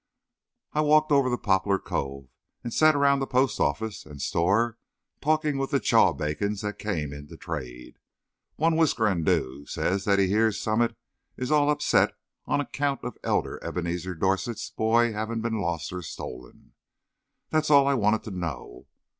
[0.73, 2.27] I walked over to Poplar Cove
[2.63, 4.79] and sat around the postoffice and store,
[5.21, 7.99] talking with the chawbacons that came in to trade.
[8.55, 10.95] One whiskerando says that he hears Summit
[11.37, 12.13] is all upset
[12.47, 16.73] on account of Elder Ebenezer Dorset's boy having been lost or stolen.
[17.51, 18.87] That was all I wanted to know.